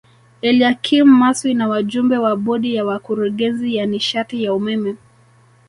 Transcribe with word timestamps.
Eliakim 0.41 1.07
Maswi 1.07 1.53
na 1.53 1.67
wajumbe 1.67 2.17
wa 2.17 2.35
Bodi 2.35 2.75
ya 2.75 2.85
Wakurugenzi 2.85 3.75
ya 3.75 3.85
nishati 3.85 4.43
ya 4.43 4.53
umeme 4.53 4.95